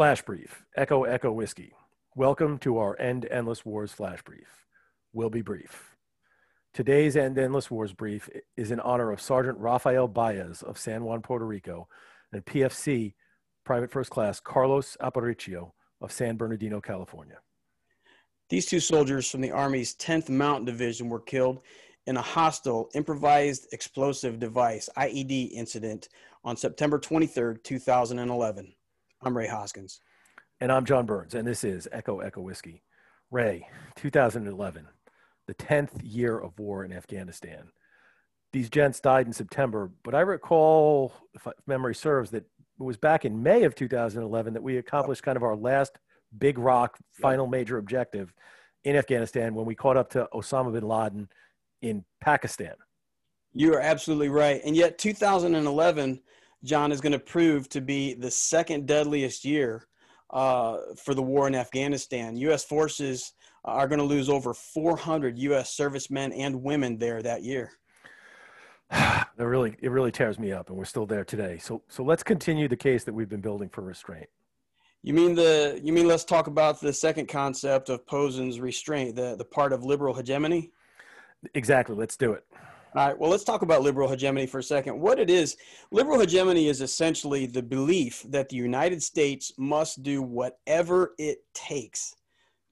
Flash 0.00 0.22
Brief, 0.22 0.64
Echo 0.74 1.04
Echo 1.04 1.30
Whiskey. 1.30 1.74
Welcome 2.16 2.56
to 2.60 2.78
our 2.78 2.98
End 2.98 3.28
Endless 3.30 3.66
Wars 3.66 3.92
Flash 3.92 4.22
Brief. 4.22 4.64
We'll 5.12 5.28
be 5.28 5.42
brief. 5.42 5.94
Today's 6.72 7.18
End 7.18 7.36
Endless 7.36 7.70
Wars 7.70 7.92
Brief 7.92 8.26
is 8.56 8.70
in 8.70 8.80
honor 8.80 9.12
of 9.12 9.20
Sergeant 9.20 9.58
Rafael 9.58 10.08
Baez 10.08 10.62
of 10.62 10.78
San 10.78 11.04
Juan, 11.04 11.20
Puerto 11.20 11.44
Rico, 11.44 11.86
and 12.32 12.42
PFC 12.46 13.12
Private 13.66 13.92
First 13.92 14.08
Class 14.08 14.40
Carlos 14.40 14.96
Aparicio 15.02 15.72
of 16.00 16.10
San 16.10 16.38
Bernardino, 16.38 16.80
California. 16.80 17.36
These 18.48 18.64
two 18.64 18.80
soldiers 18.80 19.30
from 19.30 19.42
the 19.42 19.52
Army's 19.52 19.94
10th 19.96 20.30
Mountain 20.30 20.64
Division 20.64 21.10
were 21.10 21.20
killed 21.20 21.60
in 22.06 22.16
a 22.16 22.22
hostile 22.22 22.88
improvised 22.94 23.66
explosive 23.74 24.38
device 24.38 24.88
IED 24.96 25.50
incident 25.52 26.08
on 26.42 26.56
September 26.56 26.98
23, 26.98 27.56
2011. 27.62 28.72
I'm 29.22 29.36
Ray 29.36 29.48
Hoskins. 29.48 30.00
And 30.60 30.72
I'm 30.72 30.86
John 30.86 31.04
Burns, 31.04 31.34
and 31.34 31.46
this 31.46 31.62
is 31.62 31.86
Echo 31.92 32.20
Echo 32.20 32.40
Whiskey. 32.40 32.82
Ray, 33.30 33.66
2011, 33.96 34.86
the 35.46 35.54
10th 35.54 36.00
year 36.02 36.38
of 36.38 36.58
war 36.58 36.86
in 36.86 36.92
Afghanistan. 36.92 37.70
These 38.54 38.70
gents 38.70 38.98
died 38.98 39.26
in 39.26 39.34
September, 39.34 39.90
but 40.04 40.14
I 40.14 40.20
recall, 40.20 41.12
if 41.34 41.46
memory 41.66 41.94
serves, 41.94 42.30
that 42.30 42.44
it 42.44 42.82
was 42.82 42.96
back 42.96 43.26
in 43.26 43.42
May 43.42 43.64
of 43.64 43.74
2011 43.74 44.54
that 44.54 44.62
we 44.62 44.78
accomplished 44.78 45.22
kind 45.22 45.36
of 45.36 45.42
our 45.42 45.54
last 45.54 45.98
big 46.38 46.56
rock 46.56 46.96
final 47.12 47.46
major 47.46 47.76
objective 47.76 48.32
in 48.84 48.96
Afghanistan 48.96 49.54
when 49.54 49.66
we 49.66 49.74
caught 49.74 49.98
up 49.98 50.08
to 50.10 50.28
Osama 50.32 50.72
bin 50.72 50.88
Laden 50.88 51.28
in 51.82 52.06
Pakistan. 52.22 52.74
You 53.52 53.74
are 53.74 53.80
absolutely 53.80 54.30
right. 54.30 54.62
And 54.64 54.74
yet, 54.74 54.96
2011 54.96 56.22
John, 56.64 56.92
is 56.92 57.00
going 57.00 57.12
to 57.12 57.18
prove 57.18 57.68
to 57.70 57.80
be 57.80 58.14
the 58.14 58.30
second 58.30 58.86
deadliest 58.86 59.44
year 59.44 59.86
uh, 60.30 60.78
for 60.96 61.14
the 61.14 61.22
war 61.22 61.46
in 61.46 61.54
Afghanistan. 61.54 62.36
U.S. 62.36 62.64
forces 62.64 63.32
are 63.64 63.88
going 63.88 63.98
to 63.98 64.04
lose 64.04 64.28
over 64.28 64.54
400 64.54 65.38
U.S. 65.38 65.74
servicemen 65.74 66.32
and 66.32 66.62
women 66.62 66.98
there 66.98 67.22
that 67.22 67.42
year. 67.42 67.72
it 68.90 69.26
really, 69.38 69.76
it 69.80 69.90
really 69.90 70.12
tears 70.12 70.38
me 70.38 70.52
up, 70.52 70.68
and 70.68 70.78
we're 70.78 70.84
still 70.84 71.06
there 71.06 71.24
today. 71.24 71.58
So, 71.58 71.82
so 71.88 72.02
let's 72.02 72.22
continue 72.22 72.68
the 72.68 72.76
case 72.76 73.04
that 73.04 73.12
we've 73.12 73.28
been 73.28 73.40
building 73.40 73.68
for 73.68 73.82
restraint. 73.82 74.28
You 75.02 75.14
mean 75.14 75.34
the? 75.34 75.80
You 75.82 75.94
mean 75.94 76.06
let's 76.06 76.24
talk 76.24 76.46
about 76.46 76.78
the 76.78 76.92
second 76.92 77.26
concept 77.26 77.88
of 77.88 78.06
Posen's 78.06 78.60
restraint, 78.60 79.16
the 79.16 79.34
the 79.34 79.46
part 79.46 79.72
of 79.72 79.82
liberal 79.82 80.12
hegemony. 80.12 80.72
Exactly. 81.54 81.96
Let's 81.96 82.18
do 82.18 82.32
it. 82.32 82.44
All 82.92 83.06
right, 83.06 83.16
well, 83.16 83.30
let's 83.30 83.44
talk 83.44 83.62
about 83.62 83.82
liberal 83.82 84.08
hegemony 84.08 84.46
for 84.46 84.58
a 84.58 84.64
second. 84.64 84.98
What 84.98 85.20
it 85.20 85.30
is, 85.30 85.56
liberal 85.92 86.18
hegemony 86.18 86.66
is 86.66 86.80
essentially 86.80 87.46
the 87.46 87.62
belief 87.62 88.24
that 88.28 88.48
the 88.48 88.56
United 88.56 89.00
States 89.00 89.52
must 89.56 90.02
do 90.02 90.22
whatever 90.22 91.14
it 91.16 91.44
takes 91.54 92.16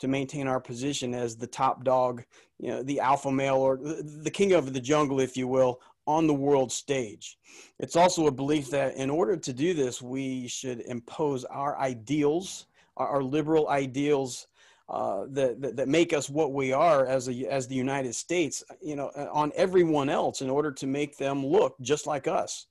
to 0.00 0.08
maintain 0.08 0.48
our 0.48 0.58
position 0.58 1.14
as 1.14 1.36
the 1.36 1.46
top 1.46 1.84
dog, 1.84 2.24
you 2.58 2.66
know, 2.66 2.82
the 2.82 2.98
alpha 2.98 3.30
male 3.30 3.58
or 3.58 3.76
the 3.76 4.30
king 4.32 4.54
of 4.54 4.72
the 4.72 4.80
jungle, 4.80 5.20
if 5.20 5.36
you 5.36 5.46
will, 5.46 5.80
on 6.08 6.26
the 6.26 6.34
world 6.34 6.72
stage. 6.72 7.38
It's 7.78 7.94
also 7.94 8.26
a 8.26 8.32
belief 8.32 8.70
that 8.70 8.96
in 8.96 9.10
order 9.10 9.36
to 9.36 9.52
do 9.52 9.72
this, 9.72 10.02
we 10.02 10.48
should 10.48 10.80
impose 10.80 11.44
our 11.44 11.78
ideals, 11.78 12.66
our 12.96 13.22
liberal 13.22 13.68
ideals 13.68 14.48
uh, 14.88 15.24
that, 15.30 15.60
that, 15.60 15.76
that 15.76 15.88
make 15.88 16.12
us 16.12 16.30
what 16.30 16.52
we 16.52 16.72
are 16.72 17.06
as 17.06 17.28
a 17.28 17.46
as 17.50 17.68
the 17.68 17.74
United 17.74 18.14
States, 18.14 18.62
you 18.80 18.96
know, 18.96 19.10
uh, 19.16 19.28
on 19.32 19.52
everyone 19.54 20.08
else 20.08 20.40
in 20.40 20.48
order 20.48 20.72
to 20.72 20.86
make 20.86 21.16
them 21.18 21.44
look 21.44 21.76
just 21.82 22.06
like 22.06 22.26
us, 22.26 22.66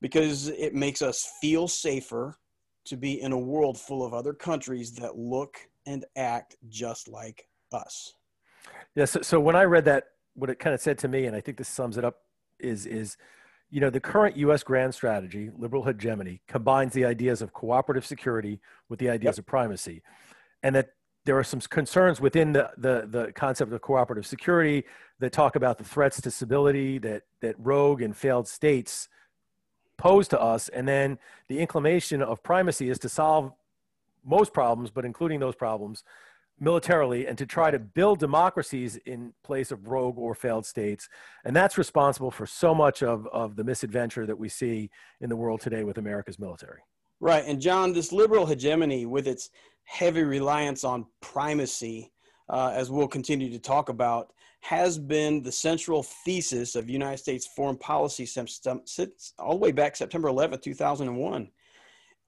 because 0.00 0.48
it 0.48 0.74
makes 0.74 1.02
us 1.02 1.28
feel 1.40 1.66
safer 1.66 2.38
to 2.86 2.96
be 2.96 3.20
in 3.20 3.32
a 3.32 3.38
world 3.38 3.78
full 3.78 4.04
of 4.04 4.14
other 4.14 4.32
countries 4.32 4.92
that 4.92 5.16
look 5.16 5.58
and 5.86 6.04
act 6.16 6.56
just 6.68 7.08
like 7.08 7.44
us. 7.72 8.14
Yeah. 8.94 9.04
So, 9.04 9.20
so 9.22 9.40
when 9.40 9.56
I 9.56 9.64
read 9.64 9.84
that, 9.86 10.04
what 10.34 10.50
it 10.50 10.58
kind 10.58 10.74
of 10.74 10.80
said 10.80 10.98
to 10.98 11.08
me, 11.08 11.26
and 11.26 11.34
I 11.34 11.40
think 11.40 11.58
this 11.58 11.68
sums 11.68 11.96
it 11.96 12.04
up, 12.04 12.16
is 12.60 12.86
is 12.86 13.16
you 13.70 13.80
know, 13.80 13.90
the 13.90 14.00
current 14.00 14.36
U.S. 14.36 14.62
grand 14.62 14.94
strategy, 14.94 15.50
liberal 15.56 15.84
hegemony, 15.84 16.42
combines 16.48 16.92
the 16.92 17.04
ideas 17.04 17.40
of 17.40 17.52
cooperative 17.52 18.04
security 18.04 18.60
with 18.88 18.98
the 18.98 19.08
ideas 19.08 19.36
yep. 19.36 19.38
of 19.38 19.46
primacy. 19.46 20.02
And 20.62 20.74
that 20.74 20.88
there 21.26 21.38
are 21.38 21.44
some 21.44 21.60
concerns 21.60 22.20
within 22.20 22.52
the, 22.52 22.70
the, 22.76 23.06
the 23.08 23.32
concept 23.32 23.72
of 23.72 23.80
cooperative 23.80 24.26
security 24.26 24.84
that 25.18 25.32
talk 25.32 25.54
about 25.54 25.78
the 25.78 25.84
threats 25.84 26.20
to 26.20 26.30
stability 26.30 26.98
that, 26.98 27.22
that 27.40 27.54
rogue 27.58 28.00
and 28.02 28.16
failed 28.16 28.48
states 28.48 29.08
pose 29.98 30.28
to 30.28 30.40
us. 30.40 30.68
And 30.70 30.88
then 30.88 31.18
the 31.48 31.58
inclination 31.58 32.22
of 32.22 32.42
primacy 32.42 32.88
is 32.88 32.98
to 33.00 33.08
solve 33.08 33.52
most 34.24 34.52
problems, 34.52 34.90
but 34.90 35.04
including 35.04 35.40
those 35.40 35.54
problems 35.54 36.04
militarily 36.58 37.26
and 37.26 37.38
to 37.38 37.46
try 37.46 37.70
to 37.70 37.78
build 37.78 38.18
democracies 38.18 38.96
in 39.06 39.32
place 39.42 39.70
of 39.70 39.88
rogue 39.88 40.18
or 40.18 40.34
failed 40.34 40.66
states. 40.66 41.08
And 41.44 41.56
that's 41.56 41.78
responsible 41.78 42.30
for 42.30 42.46
so 42.46 42.74
much 42.74 43.02
of, 43.02 43.26
of 43.28 43.56
the 43.56 43.64
misadventure 43.64 44.26
that 44.26 44.38
we 44.38 44.48
see 44.48 44.90
in 45.20 45.30
the 45.30 45.36
world 45.36 45.60
today 45.60 45.84
with 45.84 45.96
America's 45.96 46.38
military. 46.38 46.80
Right. 47.20 47.44
And 47.46 47.60
John, 47.60 47.92
this 47.92 48.12
liberal 48.12 48.46
hegemony 48.46 49.04
with 49.04 49.28
its 49.28 49.50
heavy 49.84 50.22
reliance 50.22 50.84
on 50.84 51.06
primacy, 51.20 52.12
uh, 52.48 52.72
as 52.74 52.90
we'll 52.90 53.08
continue 53.08 53.50
to 53.50 53.58
talk 53.58 53.90
about, 53.90 54.32
has 54.60 54.98
been 54.98 55.42
the 55.42 55.52
central 55.52 56.02
thesis 56.02 56.74
of 56.74 56.88
United 56.88 57.18
States 57.18 57.48
foreign 57.54 57.76
policy 57.76 58.24
since, 58.24 58.60
since 58.86 59.34
all 59.38 59.52
the 59.52 59.60
way 59.60 59.72
back 59.72 59.96
September 59.96 60.28
11, 60.28 60.60
2001. 60.60 61.50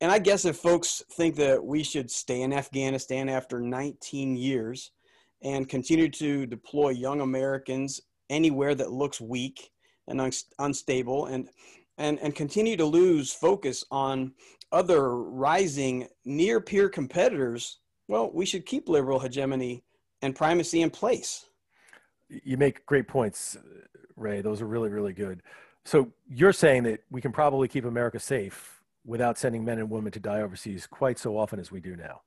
And 0.00 0.10
I 0.10 0.18
guess 0.18 0.44
if 0.44 0.56
folks 0.56 1.02
think 1.12 1.36
that 1.36 1.64
we 1.64 1.82
should 1.82 2.10
stay 2.10 2.42
in 2.42 2.52
Afghanistan 2.52 3.28
after 3.28 3.60
19 3.60 4.36
years 4.36 4.90
and 5.42 5.68
continue 5.68 6.08
to 6.10 6.46
deploy 6.46 6.90
young 6.90 7.20
Americans 7.20 8.00
anywhere 8.28 8.74
that 8.74 8.90
looks 8.90 9.20
weak 9.20 9.70
and 10.08 10.20
un- 10.20 10.32
unstable 10.58 11.26
and, 11.26 11.48
and, 12.02 12.18
and 12.18 12.34
continue 12.34 12.76
to 12.76 12.84
lose 12.84 13.32
focus 13.32 13.84
on 13.92 14.32
other 14.72 15.16
rising 15.16 16.08
near 16.24 16.60
peer 16.60 16.88
competitors, 16.88 17.78
well, 18.08 18.28
we 18.34 18.44
should 18.44 18.66
keep 18.66 18.88
liberal 18.88 19.20
hegemony 19.20 19.84
and 20.20 20.34
primacy 20.34 20.82
in 20.82 20.90
place. 20.90 21.46
You 22.28 22.56
make 22.56 22.84
great 22.86 23.06
points, 23.06 23.56
Ray. 24.16 24.40
Those 24.40 24.60
are 24.60 24.66
really, 24.66 24.88
really 24.88 25.12
good. 25.12 25.42
So 25.84 26.10
you're 26.28 26.52
saying 26.52 26.82
that 26.84 27.04
we 27.10 27.20
can 27.20 27.30
probably 27.30 27.68
keep 27.68 27.84
America 27.84 28.18
safe 28.18 28.80
without 29.04 29.38
sending 29.38 29.64
men 29.64 29.78
and 29.78 29.88
women 29.88 30.10
to 30.12 30.20
die 30.20 30.40
overseas 30.40 30.88
quite 30.88 31.20
so 31.20 31.38
often 31.38 31.60
as 31.60 31.70
we 31.70 31.78
do 31.78 31.94
now. 31.94 32.22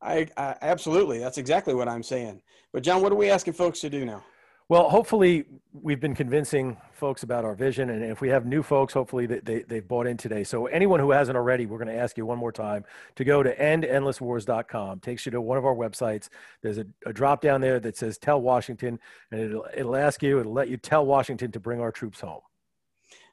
I, 0.00 0.28
I 0.38 0.54
absolutely. 0.62 1.18
That's 1.18 1.36
exactly 1.36 1.74
what 1.74 1.88
I'm 1.88 2.02
saying. 2.02 2.40
But 2.72 2.82
John, 2.82 3.02
what 3.02 3.12
are 3.12 3.16
we 3.16 3.28
asking 3.28 3.52
folks 3.52 3.80
to 3.80 3.90
do 3.90 4.06
now? 4.06 4.24
Well, 4.70 4.88
hopefully 4.88 5.46
we've 5.72 5.98
been 5.98 6.14
convincing 6.14 6.76
folks 6.92 7.24
about 7.24 7.44
our 7.44 7.56
vision, 7.56 7.90
and 7.90 8.04
if 8.04 8.20
we 8.20 8.28
have 8.28 8.46
new 8.46 8.62
folks, 8.62 8.94
hopefully 8.94 9.26
they, 9.26 9.40
they, 9.40 9.62
they've 9.62 9.86
bought 9.86 10.06
in 10.06 10.16
today. 10.16 10.44
So 10.44 10.66
anyone 10.66 11.00
who 11.00 11.10
hasn't 11.10 11.36
already, 11.36 11.66
we're 11.66 11.78
going 11.78 11.88
to 11.88 12.00
ask 12.00 12.16
you 12.16 12.24
one 12.24 12.38
more 12.38 12.52
time 12.52 12.84
to 13.16 13.24
go 13.24 13.42
to 13.42 13.52
endendlesswars.com. 13.56 15.00
Takes 15.00 15.26
you 15.26 15.32
to 15.32 15.40
one 15.40 15.58
of 15.58 15.66
our 15.66 15.74
websites. 15.74 16.28
There's 16.62 16.78
a, 16.78 16.86
a 17.04 17.12
drop 17.12 17.40
down 17.40 17.60
there 17.60 17.80
that 17.80 17.96
says 17.96 18.16
"Tell 18.16 18.40
Washington," 18.40 19.00
and 19.32 19.40
it'll 19.40 19.66
it'll 19.76 19.96
ask 19.96 20.22
you, 20.22 20.38
it'll 20.38 20.52
let 20.52 20.68
you 20.68 20.76
tell 20.76 21.04
Washington 21.04 21.50
to 21.50 21.58
bring 21.58 21.80
our 21.80 21.90
troops 21.90 22.20
home. 22.20 22.42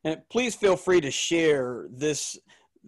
And 0.03 0.19
please 0.31 0.55
feel 0.55 0.75
free 0.75 1.01
to 1.01 1.11
share 1.11 1.85
this 1.91 2.35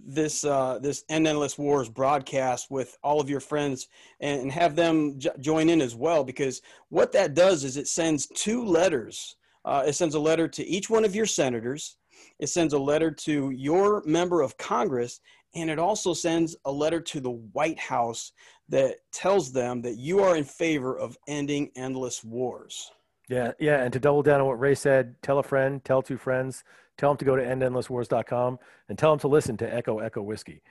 this 0.05 0.43
uh, 0.43 0.79
this 0.81 1.03
End 1.09 1.27
Endless 1.27 1.57
Wars 1.57 1.89
broadcast 1.89 2.67
with 2.69 2.97
all 3.03 3.19
of 3.19 3.29
your 3.29 3.39
friends 3.39 3.87
and, 4.19 4.51
have 4.51 4.75
them 4.75 5.19
j- 5.19 5.29
join 5.39 5.69
in 5.69 5.81
as 5.81 5.95
well 5.95 6.23
because 6.23 6.61
what 6.89 7.11
that 7.11 7.33
does 7.33 7.63
is 7.63 7.77
it 7.77 7.87
sends 7.87 8.27
two 8.27 8.63
letters. 8.63 9.35
Uh, 9.65 9.83
it 9.85 9.93
sends 9.93 10.15
a 10.15 10.19
letter 10.19 10.47
to 10.47 10.65
each 10.65 10.89
one 10.89 11.05
of 11.05 11.15
your 11.15 11.25
senators. 11.25 11.97
It 12.39 12.47
sends 12.47 12.73
a 12.73 12.79
letter 12.79 13.11
to 13.11 13.51
your 13.51 14.01
member 14.05 14.41
of 14.41 14.57
Congress, 14.57 15.19
and 15.55 15.69
it 15.69 15.79
also 15.79 16.13
sends 16.13 16.55
a 16.65 16.71
letter 16.71 17.01
to 17.01 17.19
the 17.19 17.31
White 17.31 17.79
House 17.79 18.31
that 18.69 18.95
tells 19.11 19.51
them 19.51 19.81
that 19.81 19.97
you 19.97 20.19
are 20.21 20.35
in 20.35 20.43
favor 20.43 20.97
of 20.97 21.17
ending 21.27 21.71
endless 21.75 22.23
wars. 22.23 22.91
Yeah, 23.29 23.51
yeah, 23.59 23.83
and 23.83 23.93
to 23.93 23.99
double 23.99 24.23
down 24.23 24.41
on 24.41 24.47
what 24.47 24.59
Ray 24.59 24.73
said, 24.73 25.15
tell 25.21 25.37
a 25.37 25.43
friend, 25.43 25.83
tell 25.85 26.01
two 26.01 26.17
friends, 26.17 26.63
Tell 26.99 27.11
them 27.11 27.17
to 27.17 27.25
go 27.25 27.37
to 27.37 27.41
endendlesswars.com 27.41 28.59
and 28.89 28.99
tell 28.99 29.11
them 29.11 29.19
to 29.19 29.29
listen 29.29 29.55
to 29.57 29.73
Echo 29.73 29.99
Echo 29.99 30.21
Whiskey. 30.21 30.61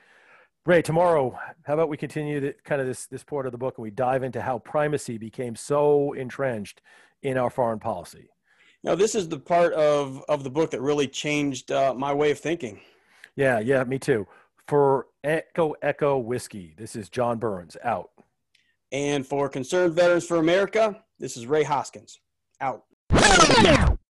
Ray, 0.66 0.82
tomorrow, 0.82 1.38
how 1.62 1.72
about 1.72 1.88
we 1.88 1.96
continue 1.96 2.38
the, 2.38 2.54
kind 2.64 2.82
of 2.82 2.86
this, 2.86 3.06
this 3.06 3.24
part 3.24 3.46
of 3.46 3.52
the 3.52 3.56
book 3.56 3.78
and 3.78 3.82
we 3.82 3.90
dive 3.90 4.22
into 4.22 4.42
how 4.42 4.58
primacy 4.58 5.16
became 5.16 5.56
so 5.56 6.12
entrenched 6.12 6.82
in 7.22 7.38
our 7.38 7.48
foreign 7.48 7.78
policy? 7.78 8.28
Now, 8.84 8.94
this 8.94 9.14
is 9.14 9.30
the 9.30 9.38
part 9.38 9.72
of, 9.72 10.22
of 10.28 10.44
the 10.44 10.50
book 10.50 10.70
that 10.72 10.82
really 10.82 11.08
changed 11.08 11.72
uh, 11.72 11.94
my 11.94 12.12
way 12.12 12.30
of 12.30 12.38
thinking. 12.38 12.78
Yeah, 13.34 13.58
yeah, 13.60 13.82
me 13.84 13.98
too. 13.98 14.26
For 14.66 15.06
Echo 15.24 15.76
Echo 15.80 16.18
Whiskey, 16.18 16.74
this 16.76 16.94
is 16.94 17.08
John 17.08 17.38
Burns 17.38 17.78
out. 17.82 18.10
And 18.92 19.26
for 19.26 19.48
Concerned 19.48 19.94
Veterans 19.94 20.26
for 20.26 20.36
America, 20.36 21.02
this 21.18 21.38
is 21.38 21.46
Ray 21.46 21.62
Hoskins 21.62 22.20
out. 22.60 22.84